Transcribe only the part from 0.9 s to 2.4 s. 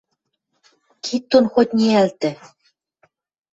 Кид дон хоть ниӓлтӹ.